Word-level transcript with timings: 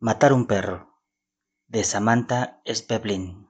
Matar 0.00 0.32
un 0.32 0.46
perro 0.46 1.02
de 1.66 1.84
Samantha 1.84 2.62
Speblin. 2.66 3.48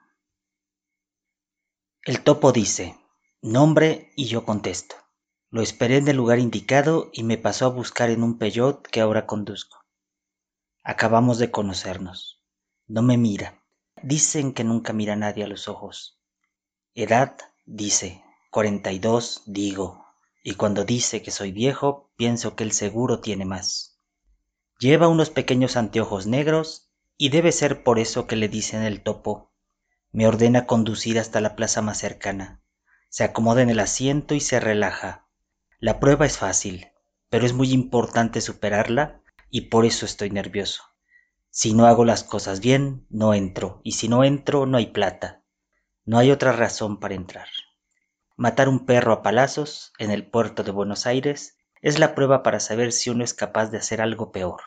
El 2.03 2.23
topo 2.25 2.53
dice, 2.53 2.97
nombre 3.43 4.13
y 4.17 4.27
yo 4.27 4.45
contesto. 4.45 4.97
Lo 5.51 5.63
esperé 5.63 5.99
en 5.99 6.09
el 6.09 6.17
lugar 6.17 6.41
indicado 6.41 7.11
y 7.13 7.23
me 7.23 7.39
pasó 7.39 7.67
a 7.67 7.71
buscar 7.71 8.11
en 8.11 8.23
un 8.23 8.37
peyot 8.37 8.87
que 8.89 9.01
ahora 9.01 9.27
conduzco. 9.27 9.85
Acabamos 10.83 11.39
de 11.39 11.51
conocernos. 11.51 12.43
No 12.87 13.03
me 13.03 13.17
mira. 13.17 13.63
Dicen 14.03 14.53
que 14.53 14.65
nunca 14.65 14.93
mira 14.93 15.13
a 15.13 15.17
nadie 15.17 15.45
a 15.45 15.49
los 15.49 15.69
ojos. 15.69 16.21
Edad, 16.95 17.37
dice, 17.65 18.23
42, 18.51 19.43
digo. 19.47 20.05
Y 20.43 20.55
cuando 20.55 20.85
dice 20.85 21.23
que 21.23 21.31
soy 21.31 21.53
viejo, 21.53 22.11
pienso 22.17 22.57
que 22.57 22.65
el 22.65 22.73
seguro 22.73 23.21
tiene 23.21 23.45
más. 23.45 23.99
Lleva 24.81 25.09
unos 25.09 25.31
pequeños 25.31 25.77
anteojos 25.77 26.27
negros 26.27 26.91
y 27.17 27.31
debe 27.31 27.53
ser 27.53 27.83
por 27.85 27.99
eso 27.99 28.27
que 28.27 28.37
le 28.37 28.49
dicen 28.49 28.83
el 28.83 29.03
topo. 29.03 29.53
Me 30.11 30.27
ordena 30.27 30.67
conducir 30.67 31.19
hasta 31.19 31.41
la 31.41 31.57
plaza 31.57 31.83
más 31.83 31.99
cercana. 31.99 32.63
Se 33.09 33.25
acomoda 33.25 33.63
en 33.63 33.71
el 33.71 33.81
asiento 33.81 34.35
y 34.35 34.41
se 34.41 34.61
relaja. 34.61 35.27
La 35.79 36.01
prueba 36.01 36.27
es 36.27 36.39
fácil, 36.39 36.89
pero 37.31 37.47
es 37.47 37.53
muy 37.53 37.73
importante 37.73 38.41
superarla 38.41 39.23
y 39.51 39.63
por 39.63 39.85
eso 39.85 40.07
estoy 40.07 40.31
nervioso. 40.31 40.83
Si 41.51 41.75
no 41.75 41.87
hago 41.87 42.05
las 42.05 42.25
cosas 42.25 42.61
bien, 42.61 43.07
no 43.09 43.35
entro, 43.35 43.81
y 43.83 43.93
si 43.93 44.09
no 44.09 44.25
entro, 44.25 44.67
no 44.67 44.77
hay 44.77 44.87
plata. 44.89 45.43
No 46.05 46.19
hay 46.19 46.31
otra 46.31 46.53
razón 46.53 47.01
para 47.01 47.15
entrar. 47.15 47.49
Matar 48.37 48.69
un 48.69 48.87
perro 48.87 49.13
a 49.13 49.23
palazos 49.23 49.93
en 49.99 50.11
el 50.11 50.31
puerto 50.31 50.63
de 50.63 50.71
Buenos 50.71 51.07
Aires 51.07 51.59
es 51.81 51.99
la 51.99 52.15
prueba 52.15 52.43
para 52.43 52.61
saber 52.61 52.93
si 52.93 53.11
uno 53.11 53.25
es 53.25 53.35
capaz 53.35 53.71
de 53.71 53.79
hacer 53.79 54.01
algo 54.01 54.31
peor. 54.31 54.63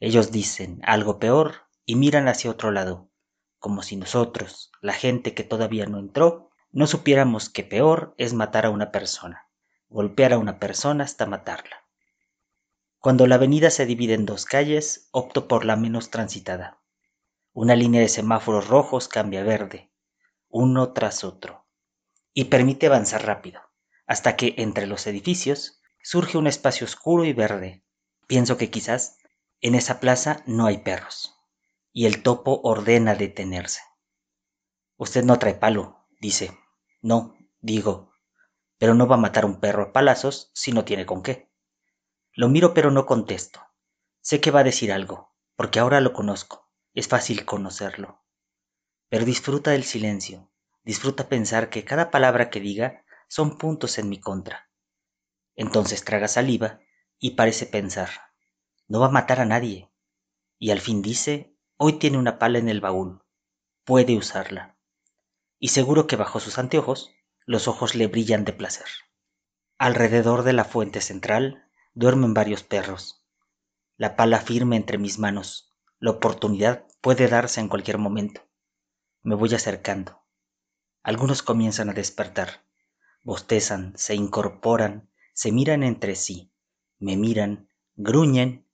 Ellos 0.00 0.32
dicen 0.32 0.80
algo 0.84 1.18
peor 1.18 1.66
y 1.84 1.96
miran 1.96 2.28
hacia 2.28 2.50
otro 2.50 2.70
lado, 2.70 3.10
como 3.58 3.82
si 3.82 3.96
nosotros, 3.96 4.70
la 4.80 4.92
gente 4.92 5.34
que 5.34 5.44
todavía 5.44 5.86
no 5.86 5.98
entró, 5.98 6.49
no 6.72 6.86
supiéramos 6.86 7.48
que 7.48 7.64
peor 7.64 8.14
es 8.16 8.32
matar 8.32 8.66
a 8.66 8.70
una 8.70 8.92
persona, 8.92 9.48
golpear 9.88 10.32
a 10.32 10.38
una 10.38 10.58
persona 10.58 11.04
hasta 11.04 11.26
matarla. 11.26 11.84
Cuando 12.98 13.26
la 13.26 13.36
avenida 13.36 13.70
se 13.70 13.86
divide 13.86 14.14
en 14.14 14.26
dos 14.26 14.44
calles, 14.44 15.08
opto 15.10 15.48
por 15.48 15.64
la 15.64 15.74
menos 15.76 16.10
transitada. 16.10 16.80
Una 17.52 17.74
línea 17.74 18.00
de 18.00 18.08
semáforos 18.08 18.68
rojos 18.68 19.08
cambia 19.08 19.40
a 19.40 19.44
verde, 19.44 19.90
uno 20.48 20.92
tras 20.92 21.24
otro, 21.24 21.66
y 22.32 22.44
permite 22.44 22.86
avanzar 22.86 23.26
rápido, 23.26 23.62
hasta 24.06 24.36
que 24.36 24.54
entre 24.58 24.86
los 24.86 25.06
edificios 25.06 25.80
surge 26.02 26.38
un 26.38 26.46
espacio 26.46 26.84
oscuro 26.84 27.24
y 27.24 27.32
verde. 27.32 27.84
Pienso 28.26 28.56
que 28.56 28.70
quizás 28.70 29.18
en 29.60 29.74
esa 29.74 29.98
plaza 29.98 30.42
no 30.46 30.66
hay 30.66 30.78
perros, 30.78 31.34
y 31.92 32.06
el 32.06 32.22
topo 32.22 32.60
ordena 32.62 33.14
detenerse. 33.14 33.80
Usted 34.96 35.24
no 35.24 35.38
trae 35.38 35.54
palo, 35.54 36.06
dice. 36.20 36.59
No, 37.02 37.34
digo, 37.60 38.12
pero 38.78 38.94
no 38.94 39.06
va 39.06 39.16
a 39.16 39.18
matar 39.18 39.44
un 39.44 39.60
perro 39.60 39.82
a 39.84 39.92
palazos 39.92 40.50
si 40.54 40.72
no 40.72 40.84
tiene 40.84 41.06
con 41.06 41.22
qué. 41.22 41.50
Lo 42.32 42.48
miro 42.48 42.74
pero 42.74 42.90
no 42.90 43.06
contesto. 43.06 43.60
Sé 44.20 44.40
que 44.40 44.50
va 44.50 44.60
a 44.60 44.64
decir 44.64 44.92
algo, 44.92 45.34
porque 45.56 45.78
ahora 45.80 46.00
lo 46.00 46.12
conozco, 46.12 46.70
es 46.94 47.08
fácil 47.08 47.44
conocerlo. 47.44 48.22
Pero 49.08 49.24
disfruta 49.24 49.70
del 49.72 49.84
silencio, 49.84 50.50
disfruta 50.82 51.28
pensar 51.28 51.70
que 51.70 51.84
cada 51.84 52.10
palabra 52.10 52.50
que 52.50 52.60
diga 52.60 53.04
son 53.28 53.58
puntos 53.58 53.98
en 53.98 54.08
mi 54.08 54.20
contra. 54.20 54.70
Entonces 55.56 56.04
traga 56.04 56.28
saliva 56.28 56.80
y 57.18 57.32
parece 57.32 57.66
pensar, 57.66 58.10
no 58.88 59.00
va 59.00 59.06
a 59.06 59.10
matar 59.10 59.40
a 59.40 59.44
nadie. 59.44 59.90
Y 60.58 60.70
al 60.70 60.80
fin 60.80 61.02
dice, 61.02 61.56
hoy 61.76 61.94
tiene 61.94 62.18
una 62.18 62.38
pala 62.38 62.58
en 62.58 62.68
el 62.68 62.80
baúl, 62.80 63.22
puede 63.84 64.16
usarla. 64.16 64.79
Y 65.60 65.68
seguro 65.68 66.08
que 66.08 66.16
bajo 66.16 66.40
sus 66.40 66.58
anteojos 66.58 67.12
los 67.44 67.68
ojos 67.68 67.94
le 67.94 68.08
brillan 68.08 68.44
de 68.44 68.52
placer. 68.52 68.86
Alrededor 69.78 70.42
de 70.42 70.54
la 70.54 70.64
fuente 70.64 71.00
central 71.00 71.68
duermen 71.94 72.34
varios 72.34 72.62
perros. 72.62 73.24
La 73.96 74.16
pala 74.16 74.40
firme 74.40 74.76
entre 74.76 74.98
mis 74.98 75.18
manos. 75.18 75.72
La 75.98 76.10
oportunidad 76.10 76.86
puede 77.02 77.28
darse 77.28 77.60
en 77.60 77.68
cualquier 77.68 77.98
momento. 77.98 78.42
Me 79.22 79.34
voy 79.34 79.54
acercando. 79.54 80.24
Algunos 81.02 81.42
comienzan 81.42 81.90
a 81.90 81.94
despertar. 81.94 82.64
Bostezan, 83.22 83.92
se 83.96 84.14
incorporan, 84.14 85.10
se 85.34 85.52
miran 85.52 85.82
entre 85.82 86.14
sí, 86.16 86.54
me 86.98 87.18
miran, 87.18 87.68
gruñen, 87.96 88.66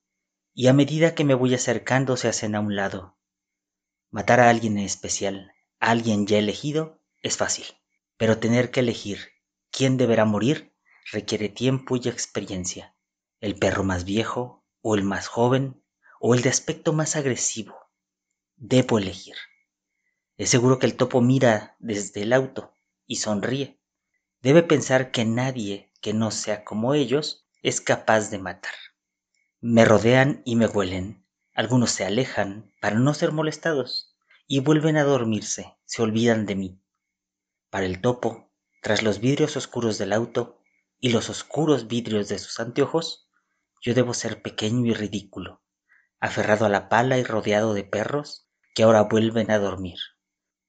y 0.54 0.68
a 0.68 0.72
medida 0.72 1.16
que 1.16 1.24
me 1.24 1.34
voy 1.34 1.54
acercando 1.54 2.16
se 2.16 2.28
hacen 2.28 2.54
a 2.54 2.60
un 2.60 2.76
lado. 2.76 3.18
Matar 4.10 4.38
a 4.38 4.48
alguien 4.48 4.78
en 4.78 4.84
especial, 4.84 5.52
alguien 5.80 6.26
ya 6.26 6.38
elegido, 6.38 7.00
es 7.22 7.36
fácil, 7.36 7.66
pero 8.16 8.38
tener 8.38 8.70
que 8.70 8.80
elegir 8.80 9.32
quién 9.70 9.96
deberá 9.96 10.24
morir 10.24 10.74
requiere 11.12 11.48
tiempo 11.48 11.96
y 11.96 12.08
experiencia. 12.08 12.94
El 13.40 13.56
perro 13.56 13.84
más 13.84 14.04
viejo, 14.04 14.64
o 14.80 14.94
el 14.94 15.02
más 15.02 15.28
joven, 15.28 15.82
o 16.20 16.34
el 16.34 16.42
de 16.42 16.48
aspecto 16.48 16.92
más 16.92 17.16
agresivo. 17.16 17.76
Debo 18.56 18.98
elegir. 18.98 19.36
Es 20.36 20.50
seguro 20.50 20.78
que 20.78 20.86
el 20.86 20.96
topo 20.96 21.20
mira 21.20 21.76
desde 21.78 22.22
el 22.22 22.32
auto 22.32 22.74
y 23.06 23.16
sonríe. 23.16 23.80
Debe 24.40 24.62
pensar 24.62 25.10
que 25.10 25.24
nadie 25.24 25.92
que 26.00 26.14
no 26.14 26.30
sea 26.30 26.64
como 26.64 26.94
ellos 26.94 27.46
es 27.62 27.80
capaz 27.80 28.30
de 28.30 28.38
matar. 28.38 28.74
Me 29.60 29.84
rodean 29.84 30.42
y 30.44 30.56
me 30.56 30.66
huelen. 30.66 31.26
Algunos 31.54 31.90
se 31.90 32.04
alejan 32.04 32.72
para 32.80 32.98
no 32.98 33.14
ser 33.14 33.32
molestados 33.32 34.15
y 34.46 34.60
vuelven 34.60 34.96
a 34.96 35.04
dormirse, 35.04 35.76
se 35.84 36.02
olvidan 36.02 36.46
de 36.46 36.54
mí. 36.54 36.80
Para 37.70 37.86
el 37.86 38.00
topo, 38.00 38.52
tras 38.82 39.02
los 39.02 39.18
vidrios 39.18 39.56
oscuros 39.56 39.98
del 39.98 40.12
auto 40.12 40.60
y 41.00 41.10
los 41.10 41.28
oscuros 41.28 41.88
vidrios 41.88 42.28
de 42.28 42.38
sus 42.38 42.60
anteojos, 42.60 43.28
yo 43.82 43.94
debo 43.94 44.14
ser 44.14 44.42
pequeño 44.42 44.86
y 44.86 44.94
ridículo, 44.94 45.62
aferrado 46.20 46.66
a 46.66 46.68
la 46.68 46.88
pala 46.88 47.18
y 47.18 47.24
rodeado 47.24 47.74
de 47.74 47.84
perros 47.84 48.48
que 48.74 48.84
ahora 48.84 49.02
vuelven 49.02 49.50
a 49.50 49.58
dormir. 49.58 49.98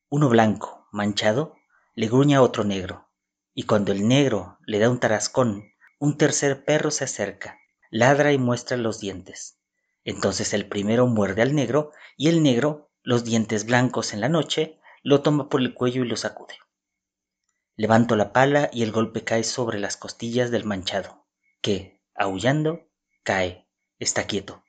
Uno 0.10 0.30
blanco, 0.30 0.88
manchado, 0.92 1.56
le 1.96 2.08
gruña 2.08 2.40
a 2.40 2.42
otro 2.42 2.64
negro, 2.64 3.10
y 3.54 3.64
cuando 3.64 3.92
el 3.92 4.08
negro 4.08 4.58
le 4.66 4.80
da 4.80 4.90
un 4.90 5.00
tarascón, 5.00 5.64
un 6.00 6.18
tercer 6.18 6.64
perro 6.64 6.92
se 6.92 7.04
acerca, 7.04 7.60
ladra 7.90 8.32
y 8.32 8.38
muestra 8.38 8.78
los 8.78 9.00
dientes. 9.00 9.60
Entonces 10.04 10.54
el 10.54 10.68
primero 10.68 11.08
muerde 11.08 11.42
al 11.42 11.56
negro 11.56 11.92
y 12.16 12.30
el 12.30 12.44
negro, 12.44 12.87
los 13.08 13.24
dientes 13.24 13.66
blancos 13.66 14.12
en 14.12 14.20
la 14.20 14.28
noche, 14.28 14.82
lo 15.02 15.22
toma 15.22 15.48
por 15.48 15.62
el 15.62 15.74
cuello 15.74 16.04
y 16.04 16.08
lo 16.10 16.18
sacude. 16.18 16.56
Levanto 17.78 18.18
la 18.18 18.34
pala 18.34 18.70
y 18.74 18.84
el 18.84 18.92
golpe 18.92 19.24
cae 19.24 19.46
sobre 19.46 19.80
las 19.80 19.96
costillas 19.96 20.52
del 20.52 20.66
manchado, 20.66 21.26
que, 21.62 22.04
aullando, 22.14 22.90
cae, 23.24 23.66
está 23.98 24.28
quieto. 24.28 24.62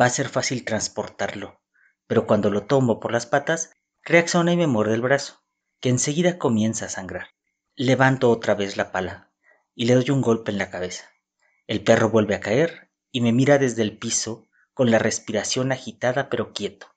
Va 0.00 0.04
a 0.04 0.10
ser 0.10 0.28
fácil 0.28 0.64
transportarlo, 0.64 1.60
pero 2.06 2.24
cuando 2.24 2.50
lo 2.50 2.66
tomo 2.66 3.00
por 3.00 3.10
las 3.10 3.26
patas, 3.26 3.72
reacciona 4.04 4.52
y 4.52 4.56
me 4.56 4.68
muerde 4.68 4.94
el 4.94 5.02
brazo, 5.02 5.42
que 5.80 5.88
enseguida 5.88 6.38
comienza 6.38 6.84
a 6.84 6.88
sangrar. 6.88 7.30
Levanto 7.74 8.30
otra 8.30 8.54
vez 8.54 8.76
la 8.76 8.92
pala 8.92 9.32
y 9.74 9.86
le 9.86 9.94
doy 9.94 10.10
un 10.10 10.20
golpe 10.22 10.52
en 10.52 10.58
la 10.58 10.70
cabeza. 10.70 11.10
El 11.66 11.82
perro 11.82 12.10
vuelve 12.10 12.36
a 12.36 12.40
caer 12.40 12.92
y 13.10 13.22
me 13.22 13.32
mira 13.32 13.58
desde 13.58 13.82
el 13.82 13.98
piso 13.98 14.46
con 14.72 14.92
la 14.92 15.00
respiración 15.00 15.72
agitada 15.72 16.30
pero 16.30 16.52
quieto. 16.52 16.91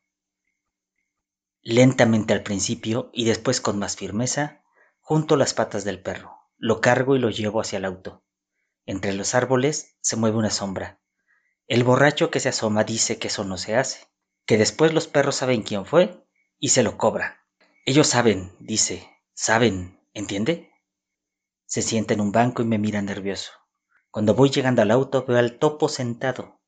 Lentamente 1.67 2.31
al 2.31 2.43
principio 2.43 3.09
y 3.11 3.25
después 3.25 3.59
con 3.59 3.79
más 3.79 3.95
firmeza, 3.95 4.61
junto 4.99 5.35
las 5.35 5.55
patas 5.55 5.83
del 5.83 5.99
perro, 5.99 6.37
lo 6.57 6.79
cargo 6.79 7.15
y 7.15 7.19
lo 7.19 7.31
llevo 7.31 7.59
hacia 7.59 7.77
el 7.77 7.85
auto. 7.85 8.23
Entre 8.85 9.13
los 9.13 9.33
árboles 9.33 9.97
se 9.99 10.15
mueve 10.15 10.37
una 10.37 10.51
sombra. 10.51 11.01
El 11.65 11.83
borracho 11.83 12.29
que 12.29 12.39
se 12.39 12.49
asoma 12.49 12.83
dice 12.83 13.17
que 13.17 13.29
eso 13.29 13.43
no 13.45 13.57
se 13.57 13.75
hace, 13.75 14.07
que 14.45 14.59
después 14.59 14.93
los 14.93 15.07
perros 15.07 15.37
saben 15.37 15.63
quién 15.63 15.87
fue 15.87 16.23
y 16.59 16.69
se 16.69 16.83
lo 16.83 16.97
cobra. 16.97 17.43
Ellos 17.83 18.05
saben, 18.05 18.55
dice, 18.59 19.09
saben, 19.33 19.99
¿Entiende? 20.13 20.71
Se 21.65 21.81
sienta 21.81 22.13
en 22.13 22.21
un 22.21 22.31
banco 22.31 22.61
y 22.61 22.65
me 22.65 22.77
mira 22.77 23.01
nervioso. 23.01 23.51
Cuando 24.11 24.35
voy 24.35 24.51
llegando 24.51 24.83
al 24.83 24.91
auto 24.91 25.25
veo 25.25 25.39
al 25.39 25.57
topo 25.57 25.89
sentado, 25.89 26.61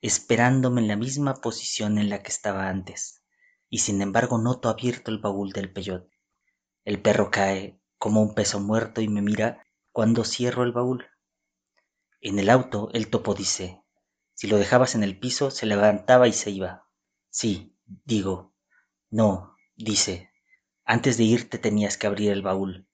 esperándome 0.00 0.80
en 0.80 0.88
la 0.88 0.96
misma 0.96 1.36
posición 1.36 1.96
en 1.96 2.10
la 2.10 2.24
que 2.24 2.32
estaba 2.32 2.68
antes, 2.68 3.21
y 3.72 3.78
sin 3.78 4.02
embargo 4.02 4.36
noto 4.36 4.68
abierto 4.68 5.10
el 5.10 5.16
baúl 5.16 5.50
del 5.52 5.72
peyot. 5.72 6.06
El 6.84 7.00
perro 7.00 7.30
cae, 7.30 7.80
como 7.96 8.20
un 8.20 8.34
peso 8.34 8.60
muerto 8.60 9.00
y 9.00 9.08
me 9.08 9.22
mira 9.22 9.64
cuando 9.92 10.24
cierro 10.24 10.62
el 10.62 10.72
baúl. 10.72 11.06
En 12.20 12.38
el 12.38 12.50
auto 12.50 12.90
el 12.92 13.08
topo 13.08 13.32
dice, 13.34 13.82
si 14.34 14.46
lo 14.46 14.58
dejabas 14.58 14.94
en 14.94 15.02
el 15.02 15.18
piso 15.18 15.50
se 15.50 15.64
levantaba 15.64 16.28
y 16.28 16.34
se 16.34 16.50
iba. 16.50 16.86
Sí, 17.30 17.74
digo. 17.86 18.52
No, 19.08 19.56
dice, 19.74 20.30
antes 20.84 21.16
de 21.16 21.24
irte 21.24 21.56
tenías 21.56 21.96
que 21.96 22.06
abrir 22.06 22.30
el 22.30 22.42
baúl. 22.42 22.86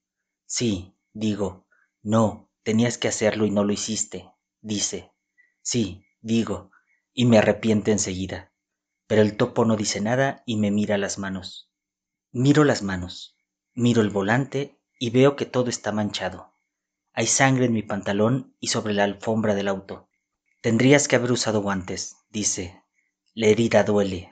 Sí, 0.46 0.94
digo. 1.12 1.66
No, 2.04 2.52
tenías 2.62 2.98
que 2.98 3.08
hacerlo 3.08 3.46
y 3.46 3.50
no 3.50 3.64
lo 3.64 3.72
hiciste, 3.72 4.30
dice. 4.60 5.10
Sí, 5.60 6.04
digo, 6.20 6.70
y 7.12 7.26
me 7.26 7.38
arrepiento 7.38 7.90
enseguida. 7.90 8.52
Pero 9.08 9.22
el 9.22 9.36
topo 9.36 9.64
no 9.64 9.74
dice 9.74 10.00
nada 10.00 10.44
y 10.46 10.58
me 10.58 10.70
mira 10.70 10.98
las 10.98 11.18
manos. 11.18 11.72
Miro 12.30 12.62
las 12.62 12.82
manos, 12.82 13.36
miro 13.74 14.02
el 14.02 14.10
volante 14.10 14.78
y 15.00 15.10
veo 15.10 15.34
que 15.34 15.46
todo 15.46 15.70
está 15.70 15.92
manchado. 15.92 16.54
Hay 17.14 17.26
sangre 17.26 17.64
en 17.64 17.72
mi 17.72 17.82
pantalón 17.82 18.54
y 18.60 18.68
sobre 18.68 18.92
la 18.92 19.04
alfombra 19.04 19.54
del 19.54 19.66
auto. 19.66 20.08
Tendrías 20.60 21.08
que 21.08 21.16
haber 21.16 21.32
usado 21.32 21.62
guantes, 21.62 22.18
dice. 22.28 22.84
La 23.32 23.46
herida 23.46 23.82
duele. 23.82 24.30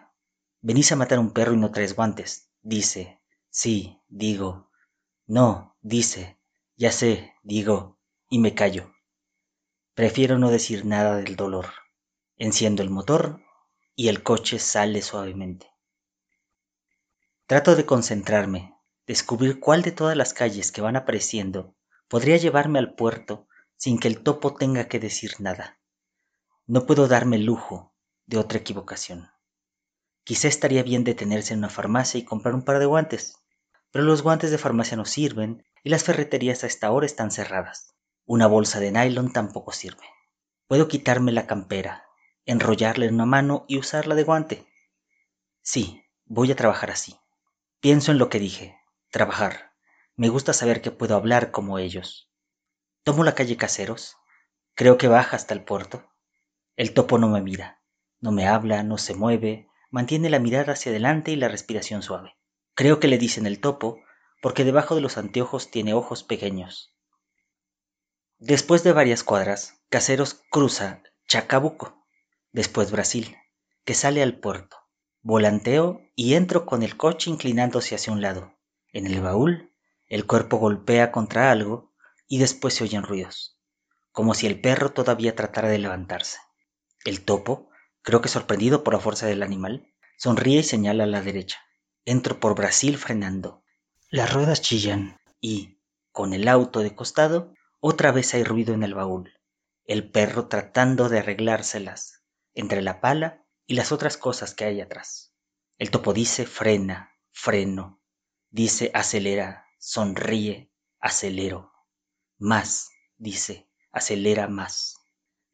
Venís 0.61 0.93
a 0.93 0.97
matar 0.97 1.19
a 1.19 1.23
un 1.23 1.33
perro 1.33 1.55
y 1.55 1.57
no 1.57 1.71
traes 1.73 1.97
guantes, 1.97 2.51
dice. 2.61 3.23
Sí, 3.49 4.03
digo. 4.09 4.71
No, 5.27 5.77
dice. 5.81 6.39
Ya 6.77 6.93
sé, 6.93 7.33
digo, 7.43 7.99
y 8.29 8.41
me 8.41 8.55
callo. 8.55 8.93
Prefiero 9.95 10.39
no 10.39 10.51
decir 10.51 10.85
nada 10.85 11.17
del 11.17 11.35
dolor. 11.35 11.67
Enciendo 12.37 12.83
el 12.83 12.91
motor 12.91 13.41
y 13.97 14.09
el 14.09 14.23
coche 14.23 14.59
sale 14.59 15.01
suavemente. 15.01 15.73
Trato 17.47 17.75
de 17.75 17.87
concentrarme, 17.87 18.75
descubrir 19.07 19.59
cuál 19.59 19.81
de 19.81 19.91
todas 19.91 20.17
las 20.17 20.35
calles 20.35 20.71
que 20.71 20.83
van 20.83 20.97
apareciendo 20.97 21.75
podría 22.07 22.37
llevarme 22.37 22.79
al 22.79 22.95
puerto 22.95 23.49
sin 23.77 23.99
que 23.99 24.09
el 24.09 24.23
topo 24.23 24.55
tenga 24.55 24.87
que 24.89 25.01
decir 25.01 25.33
nada. 25.39 25.81
No 26.67 26.85
puedo 26.85 27.09
darme 27.09 27.37
el 27.37 27.47
lujo 27.47 27.95
de 28.27 28.37
otra 28.37 28.59
equivocación. 28.59 29.31
Quizá 30.25 30.49
estaría 30.49 30.83
bien 30.83 31.05
detenerse 31.05 31.55
en 31.55 31.61
una 31.61 31.71
farmacia 31.71 32.19
y 32.19 32.25
comprar 32.25 32.55
un 32.55 32.65
par 32.65 32.79
de 32.79 32.87
guantes, 32.87 33.37
pero 33.91 34.05
los 34.05 34.23
guantes 34.23 34.51
de 34.51 34.59
farmacia 34.59 34.97
no 34.97 35.07
sirven 35.07 35.65
y 35.83 35.89
las 35.89 36.05
ferreterías 36.05 36.65
a 36.65 36.67
esta 36.67 36.91
hora 36.91 37.07
están 37.07 37.31
cerradas. 37.31 37.95
Una 38.27 38.47
bolsa 38.47 38.79
de 38.81 38.91
nylon 38.91 39.33
tampoco 39.33 39.73
sirve. 39.73 40.05
Puedo 40.67 40.89
quitarme 40.89 41.31
la 41.31 41.47
campera, 41.47 42.06
enrollarla 42.47 43.05
en 43.05 43.15
una 43.15 43.27
mano 43.27 43.65
y 43.69 43.79
usarla 43.79 44.15
de 44.15 44.25
guante. 44.25 44.67
Sí, 45.63 46.05
voy 46.25 46.51
a 46.51 46.57
trabajar 46.57 46.91
así. 46.91 47.19
Pienso 47.81 48.13
en 48.13 48.19
lo 48.19 48.31
que 48.31 48.39
dije, 48.39 48.79
trabajar. 49.11 49.73
Me 50.15 50.29
gusta 50.29 50.53
saber 50.53 50.81
que 50.81 50.91
puedo 50.91 51.17
hablar 51.17 51.51
como 51.51 51.79
ellos. 51.79 52.31
Tomo 53.03 53.25
la 53.25 53.35
calle 53.35 53.57
Caseros. 53.57 54.17
Creo 54.75 54.97
que 54.97 55.09
baja 55.09 55.37
hasta 55.37 55.55
el 55.55 55.63
puerto. 55.63 56.11
El 56.77 56.95
topo 56.95 57.19
no 57.19 57.29
me 57.29 57.43
mira, 57.43 57.83
no 58.21 58.33
me 58.33 58.47
habla, 58.47 58.83
no 58.83 58.99
se 58.99 59.15
mueve, 59.15 59.69
mantiene 59.91 60.31
la 60.31 60.39
mirada 60.39 60.73
hacia 60.73 60.91
adelante 60.91 61.33
y 61.33 61.37
la 61.37 61.49
respiración 61.49 62.03
suave. 62.03 62.37
Creo 62.75 63.01
que 63.01 63.09
le 63.09 63.19
dicen 63.19 63.47
el 63.47 63.61
topo 63.61 64.01
porque 64.43 64.65
debajo 64.65 64.95
de 64.95 65.01
los 65.01 65.19
anteojos 65.19 65.71
tiene 65.71 65.95
ojos 65.95 66.23
pequeños. 66.23 66.95
Después 68.39 68.85
de 68.85 68.93
varias 68.93 69.25
cuadras, 69.25 69.81
Caseros 69.89 70.43
cruza 70.51 71.03
Chacabuco, 71.27 72.06
después 72.53 72.91
Brasil, 72.91 73.37
que 73.85 73.95
sale 73.95 74.23
al 74.23 74.39
puerto. 74.39 74.77
Volanteo 75.23 76.01
y 76.15 76.35
entro 76.35 76.67
con 76.67 76.83
el 76.83 76.97
coche 76.97 77.31
inclinándose 77.31 77.95
hacia 77.95 78.13
un 78.13 78.23
lado. 78.23 78.57
En 78.93 79.07
el 79.07 79.21
baúl, 79.21 79.73
el 80.07 80.27
cuerpo 80.27 80.59
golpea 80.59 81.13
contra 81.13 81.51
algo 81.51 81.93
y 82.29 82.39
después 82.39 82.75
se 82.75 82.85
oyen 82.85 83.03
ruidos, 83.03 83.61
como 84.13 84.35
si 84.35 84.47
el 84.47 84.61
perro 84.61 84.93
todavía 84.93 85.35
tratara 85.35 85.69
de 85.69 85.79
levantarse. 85.79 86.39
El 87.05 87.25
topo, 87.25 87.71
creo 88.03 88.21
que 88.21 88.29
sorprendido 88.29 88.85
por 88.85 88.95
la 88.95 89.01
fuerza 89.01 89.27
del 89.27 89.43
animal, 89.43 89.93
sonríe 90.17 90.61
y 90.61 90.65
señala 90.65 91.05
a 91.05 91.09
la 91.09 91.23
derecha. 91.23 91.59
Entro 92.05 92.41
por 92.41 92.55
Brasil 92.55 92.99
frenando. 92.99 93.65
Las 94.11 94.33
ruedas 94.33 94.63
chillan 94.63 95.19
y, 95.41 95.81
con 96.13 96.33
el 96.33 96.49
auto 96.49 96.81
de 96.81 96.95
costado, 96.95 97.53
otra 97.81 98.13
vez 98.13 98.33
hay 98.35 98.45
ruido 98.45 98.75
en 98.75 98.83
el 98.83 98.95
baúl. 98.95 99.33
El 99.85 100.11
perro 100.11 100.49
tratando 100.49 101.09
de 101.09 101.19
arreglárselas 101.19 102.16
entre 102.57 102.83
la 102.83 103.01
pala 103.01 103.47
y 103.67 103.75
las 103.75 103.93
otras 103.93 104.17
cosas 104.17 104.55
que 104.55 104.65
hay 104.65 104.81
atrás. 104.81 105.33
El 105.79 105.91
topo 105.91 106.13
dice 106.13 106.47
frena, 106.47 107.13
freno, 107.31 108.03
dice 108.51 108.91
acelera, 108.95 109.67
sonríe, 109.79 110.73
acelero. 110.99 111.73
Más, 112.39 112.89
dice, 113.19 113.71
acelera 113.93 114.49
más. 114.49 114.97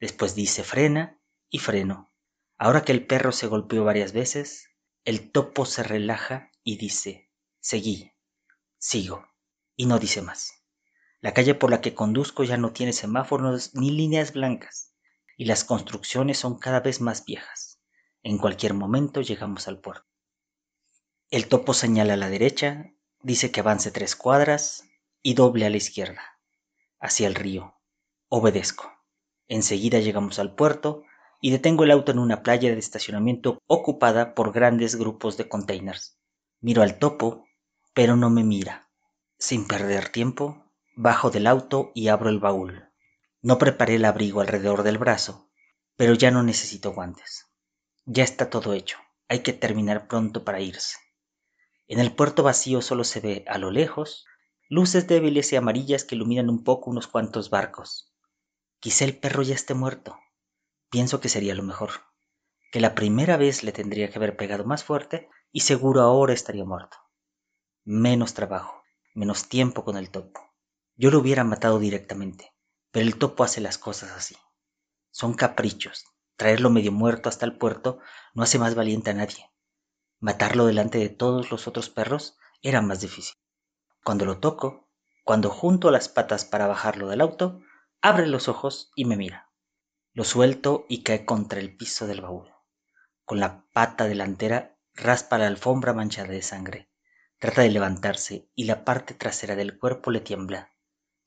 Después 0.00 0.34
dice 0.34 0.62
frena 0.62 1.20
y 1.50 1.58
freno. 1.58 2.12
Ahora 2.56 2.84
que 2.84 2.92
el 2.92 3.06
perro 3.06 3.32
se 3.32 3.48
golpeó 3.48 3.84
varias 3.84 4.12
veces, 4.12 4.68
el 5.04 5.32
topo 5.32 5.66
se 5.66 5.82
relaja 5.82 6.52
y 6.62 6.76
dice, 6.76 7.30
seguí, 7.58 8.12
sigo, 8.78 9.26
y 9.74 9.86
no 9.86 9.98
dice 9.98 10.22
más. 10.22 10.52
La 11.20 11.34
calle 11.34 11.56
por 11.56 11.70
la 11.70 11.80
que 11.80 11.94
conduzco 11.94 12.44
ya 12.44 12.56
no 12.56 12.72
tiene 12.72 12.92
semáforos 12.92 13.74
ni 13.74 13.90
líneas 13.90 14.32
blancas 14.32 14.91
y 15.42 15.44
las 15.44 15.64
construcciones 15.64 16.38
son 16.38 16.56
cada 16.56 16.78
vez 16.78 17.00
más 17.00 17.24
viejas. 17.24 17.80
En 18.22 18.38
cualquier 18.38 18.74
momento 18.74 19.22
llegamos 19.22 19.66
al 19.66 19.80
puerto. 19.80 20.06
El 21.30 21.48
topo 21.48 21.74
señala 21.74 22.14
a 22.14 22.16
la 22.16 22.30
derecha, 22.30 22.92
dice 23.22 23.50
que 23.50 23.58
avance 23.58 23.90
tres 23.90 24.14
cuadras 24.14 24.84
y 25.20 25.34
doble 25.34 25.66
a 25.66 25.70
la 25.70 25.78
izquierda, 25.78 26.22
hacia 27.00 27.26
el 27.26 27.34
río. 27.34 27.74
Obedezco. 28.28 28.92
Enseguida 29.48 29.98
llegamos 29.98 30.38
al 30.38 30.54
puerto 30.54 31.02
y 31.40 31.50
detengo 31.50 31.82
el 31.82 31.90
auto 31.90 32.12
en 32.12 32.20
una 32.20 32.44
playa 32.44 32.70
de 32.70 32.78
estacionamiento 32.78 33.58
ocupada 33.66 34.36
por 34.36 34.52
grandes 34.52 34.94
grupos 34.94 35.36
de 35.36 35.48
containers. 35.48 36.20
Miro 36.60 36.82
al 36.82 37.00
topo, 37.00 37.48
pero 37.94 38.14
no 38.14 38.30
me 38.30 38.44
mira. 38.44 38.90
Sin 39.38 39.66
perder 39.66 40.10
tiempo, 40.10 40.70
bajo 40.94 41.32
del 41.32 41.48
auto 41.48 41.90
y 41.96 42.06
abro 42.06 42.28
el 42.28 42.38
baúl. 42.38 42.91
No 43.44 43.58
preparé 43.58 43.96
el 43.96 44.04
abrigo 44.04 44.40
alrededor 44.40 44.84
del 44.84 44.98
brazo, 44.98 45.50
pero 45.96 46.14
ya 46.14 46.30
no 46.30 46.44
necesito 46.44 46.92
guantes. 46.92 47.46
Ya 48.04 48.22
está 48.22 48.50
todo 48.50 48.72
hecho. 48.72 48.98
Hay 49.28 49.40
que 49.40 49.52
terminar 49.52 50.06
pronto 50.06 50.44
para 50.44 50.60
irse. 50.60 50.98
En 51.88 51.98
el 51.98 52.14
puerto 52.14 52.44
vacío 52.44 52.82
solo 52.82 53.02
se 53.02 53.18
ve, 53.18 53.44
a 53.48 53.58
lo 53.58 53.72
lejos, 53.72 54.26
luces 54.68 55.08
débiles 55.08 55.52
y 55.52 55.56
amarillas 55.56 56.04
que 56.04 56.14
iluminan 56.14 56.50
un 56.50 56.62
poco 56.62 56.88
unos 56.90 57.08
cuantos 57.08 57.50
barcos. 57.50 58.14
Quizá 58.78 59.04
el 59.06 59.18
perro 59.18 59.42
ya 59.42 59.56
esté 59.56 59.74
muerto. 59.74 60.16
Pienso 60.88 61.20
que 61.20 61.28
sería 61.28 61.56
lo 61.56 61.64
mejor. 61.64 61.90
Que 62.70 62.78
la 62.78 62.94
primera 62.94 63.36
vez 63.36 63.64
le 63.64 63.72
tendría 63.72 64.08
que 64.08 64.18
haber 64.18 64.36
pegado 64.36 64.64
más 64.64 64.84
fuerte 64.84 65.28
y 65.50 65.60
seguro 65.62 66.02
ahora 66.02 66.32
estaría 66.32 66.64
muerto. 66.64 66.96
Menos 67.82 68.34
trabajo, 68.34 68.84
menos 69.14 69.48
tiempo 69.48 69.84
con 69.84 69.96
el 69.96 70.10
topo. 70.10 70.40
Yo 70.94 71.10
lo 71.10 71.18
hubiera 71.18 71.42
matado 71.42 71.80
directamente. 71.80 72.51
Pero 72.92 73.06
el 73.06 73.18
topo 73.18 73.42
hace 73.42 73.60
las 73.60 73.78
cosas 73.78 74.12
así. 74.12 74.36
Son 75.10 75.34
caprichos. 75.34 76.04
Traerlo 76.36 76.70
medio 76.70 76.92
muerto 76.92 77.28
hasta 77.28 77.44
el 77.44 77.56
puerto 77.56 77.98
no 78.34 78.42
hace 78.42 78.58
más 78.58 78.74
valiente 78.74 79.10
a 79.10 79.14
nadie. 79.14 79.50
Matarlo 80.20 80.66
delante 80.66 80.98
de 80.98 81.08
todos 81.08 81.50
los 81.50 81.66
otros 81.66 81.90
perros 81.90 82.38
era 82.62 82.80
más 82.80 83.00
difícil. 83.00 83.36
Cuando 84.04 84.24
lo 84.24 84.38
toco, 84.38 84.88
cuando 85.24 85.50
junto 85.50 85.90
las 85.90 86.08
patas 86.08 86.44
para 86.44 86.66
bajarlo 86.66 87.08
del 87.08 87.20
auto, 87.20 87.60
abre 88.00 88.26
los 88.26 88.48
ojos 88.48 88.92
y 88.94 89.04
me 89.04 89.16
mira. 89.16 89.50
Lo 90.12 90.24
suelto 90.24 90.84
y 90.88 91.02
cae 91.02 91.24
contra 91.24 91.60
el 91.60 91.76
piso 91.76 92.06
del 92.06 92.20
baúl. 92.20 92.52
Con 93.24 93.40
la 93.40 93.64
pata 93.72 94.04
delantera 94.04 94.76
raspa 94.94 95.38
la 95.38 95.46
alfombra 95.46 95.92
manchada 95.92 96.28
de 96.28 96.42
sangre. 96.42 96.90
Trata 97.38 97.62
de 97.62 97.70
levantarse 97.70 98.50
y 98.54 98.64
la 98.64 98.84
parte 98.84 99.14
trasera 99.14 99.56
del 99.56 99.78
cuerpo 99.78 100.10
le 100.10 100.20
tiembla. 100.20 100.72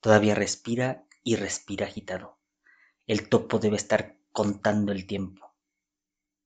Todavía 0.00 0.34
respira 0.34 1.05
y 1.26 1.34
respira 1.34 1.86
agitado. 1.86 2.38
El 3.08 3.28
topo 3.28 3.58
debe 3.58 3.76
estar 3.76 4.16
contando 4.30 4.92
el 4.92 5.08
tiempo. 5.08 5.56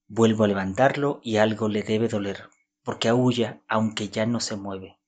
Vuelvo 0.09 0.45
a 0.45 0.49
levantarlo 0.49 1.21
y 1.23 1.37
algo 1.37 1.69
le 1.69 1.83
debe 1.83 2.09
doler, 2.09 2.49
porque 2.83 3.09
aúlla 3.09 3.61
aunque 3.69 4.09
ya 4.09 4.25
no 4.25 4.41
se 4.41 4.57
mueve. 4.57 4.99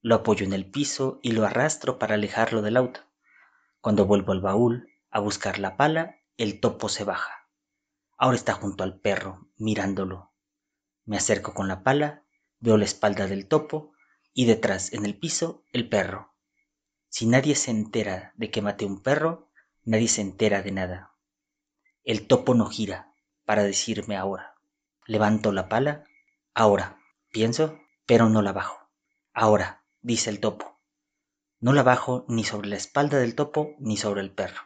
Lo 0.00 0.14
apoyo 0.14 0.46
en 0.46 0.52
el 0.52 0.70
piso 0.70 1.18
y 1.24 1.32
lo 1.32 1.44
arrastro 1.44 1.98
para 1.98 2.14
alejarlo 2.14 2.62
del 2.62 2.76
auto. 2.76 3.00
Cuando 3.80 4.06
vuelvo 4.06 4.30
al 4.30 4.40
baúl 4.40 4.90
a 5.10 5.18
buscar 5.18 5.58
la 5.58 5.76
pala, 5.76 6.20
el 6.36 6.60
topo 6.60 6.88
se 6.88 7.02
baja. 7.02 7.48
Ahora 8.16 8.36
está 8.36 8.52
junto 8.52 8.84
al 8.84 9.00
perro, 9.00 9.50
mirándolo. 9.56 10.30
Me 11.04 11.16
acerco 11.16 11.52
con 11.52 11.66
la 11.66 11.82
pala, 11.82 12.22
veo 12.60 12.76
la 12.76 12.84
espalda 12.84 13.26
del 13.26 13.48
topo 13.48 13.92
y 14.32 14.44
detrás, 14.44 14.92
en 14.92 15.04
el 15.04 15.18
piso, 15.18 15.64
el 15.72 15.88
perro. 15.88 16.35
Si 17.16 17.24
nadie 17.24 17.54
se 17.54 17.70
entera 17.70 18.34
de 18.36 18.50
que 18.50 18.60
maté 18.60 18.84
un 18.84 19.00
perro, 19.00 19.48
nadie 19.84 20.06
se 20.06 20.20
entera 20.20 20.60
de 20.60 20.70
nada. 20.70 21.14
El 22.04 22.26
topo 22.26 22.52
no 22.52 22.66
gira 22.66 23.14
para 23.46 23.62
decirme 23.62 24.18
ahora. 24.18 24.54
Levanto 25.06 25.50
la 25.50 25.70
pala, 25.70 26.04
ahora, 26.52 27.00
pienso, 27.32 27.80
pero 28.04 28.28
no 28.28 28.42
la 28.42 28.52
bajo. 28.52 28.90
Ahora, 29.32 29.82
dice 30.02 30.28
el 30.28 30.40
topo. 30.40 30.78
No 31.58 31.72
la 31.72 31.82
bajo 31.82 32.26
ni 32.28 32.44
sobre 32.44 32.68
la 32.68 32.76
espalda 32.76 33.16
del 33.16 33.34
topo 33.34 33.74
ni 33.78 33.96
sobre 33.96 34.20
el 34.20 34.30
perro. 34.30 34.60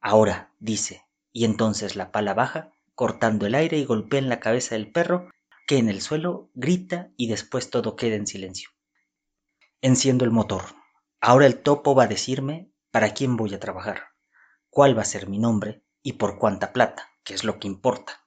Ahora, 0.00 0.52
dice, 0.58 1.06
y 1.30 1.44
entonces 1.44 1.94
la 1.94 2.10
pala 2.10 2.34
baja, 2.34 2.72
cortando 2.96 3.46
el 3.46 3.54
aire 3.54 3.78
y 3.78 3.84
golpea 3.84 4.18
en 4.18 4.28
la 4.28 4.40
cabeza 4.40 4.74
del 4.74 4.90
perro, 4.90 5.30
que 5.68 5.78
en 5.78 5.88
el 5.88 6.00
suelo 6.00 6.50
grita 6.54 7.12
y 7.16 7.28
después 7.28 7.70
todo 7.70 7.94
queda 7.94 8.16
en 8.16 8.26
silencio. 8.26 8.70
Enciendo 9.80 10.24
el 10.24 10.32
motor. 10.32 10.81
Ahora 11.24 11.46
el 11.46 11.62
topo 11.62 11.94
va 11.94 12.02
a 12.02 12.08
decirme 12.08 12.72
para 12.90 13.14
quién 13.14 13.36
voy 13.36 13.54
a 13.54 13.60
trabajar, 13.60 14.08
cuál 14.70 14.98
va 14.98 15.02
a 15.02 15.04
ser 15.04 15.28
mi 15.28 15.38
nombre 15.38 15.84
y 16.02 16.14
por 16.14 16.36
cuánta 16.36 16.72
plata, 16.72 17.12
que 17.22 17.32
es 17.32 17.44
lo 17.44 17.60
que 17.60 17.68
importa. 17.68 18.26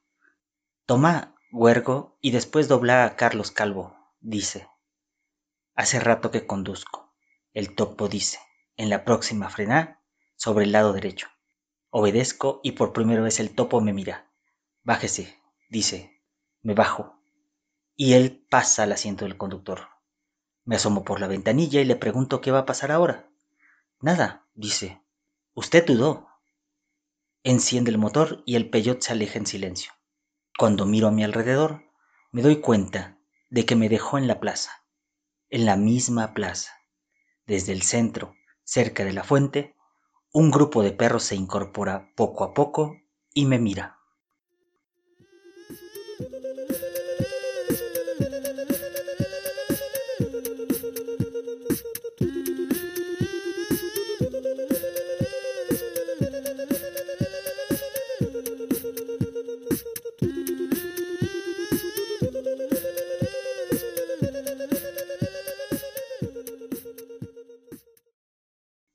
Toma, 0.85 1.35
huergo, 1.51 2.17
y 2.21 2.31
después 2.31 2.69
dobla 2.69 3.03
a 3.03 3.17
Carlos 3.17 3.51
Calvo, 3.51 3.97
dice. 4.21 4.69
Hace 5.75 5.99
rato 5.99 6.31
que 6.31 6.47
conduzco. 6.47 7.13
El 7.51 7.75
topo 7.75 8.07
dice, 8.07 8.39
en 8.77 8.89
la 8.89 9.03
próxima 9.03 9.49
frená, 9.49 10.01
sobre 10.37 10.63
el 10.63 10.71
lado 10.71 10.93
derecho. 10.93 11.27
Obedezco 11.89 12.61
y 12.63 12.71
por 12.71 12.93
primera 12.93 13.21
vez 13.21 13.41
el 13.41 13.53
topo 13.53 13.81
me 13.81 13.91
mira. 13.91 14.31
Bájese, 14.83 15.37
dice. 15.69 16.23
Me 16.61 16.73
bajo. 16.73 17.19
Y 17.97 18.13
él 18.13 18.47
pasa 18.49 18.83
al 18.83 18.93
asiento 18.93 19.25
del 19.25 19.35
conductor. 19.35 19.94
Me 20.65 20.75
asomo 20.75 21.03
por 21.03 21.19
la 21.19 21.27
ventanilla 21.27 21.79
y 21.79 21.85
le 21.85 21.95
pregunto 21.95 22.41
qué 22.41 22.51
va 22.51 22.59
a 22.59 22.65
pasar 22.65 22.91
ahora. 22.91 23.29
Nada, 24.01 24.47
dice. 24.55 25.01
Usted 25.53 25.85
dudó. 25.85 26.27
Enciende 27.43 27.91
el 27.91 27.99
motor 27.99 28.41
y 28.45 28.55
el 28.55 28.69
peyot 28.69 29.01
se 29.01 29.13
aleja 29.13 29.37
en 29.37 29.45
silencio. 29.45 29.93
Cuando 30.57 30.87
miro 30.87 31.07
a 31.07 31.11
mi 31.11 31.23
alrededor, 31.23 31.83
me 32.31 32.41
doy 32.41 32.61
cuenta 32.61 33.19
de 33.51 33.65
que 33.65 33.75
me 33.75 33.89
dejó 33.89 34.17
en 34.17 34.27
la 34.27 34.39
plaza, 34.39 34.83
en 35.49 35.65
la 35.65 35.77
misma 35.77 36.33
plaza. 36.33 36.73
Desde 37.45 37.71
el 37.71 37.83
centro, 37.83 38.33
cerca 38.63 39.05
de 39.05 39.13
la 39.13 39.23
fuente, 39.23 39.75
un 40.33 40.49
grupo 40.49 40.81
de 40.81 40.91
perros 40.91 41.23
se 41.23 41.35
incorpora 41.35 42.11
poco 42.15 42.43
a 42.43 42.53
poco 42.53 42.97
y 43.33 43.45
me 43.45 43.59
mira. 43.59 43.99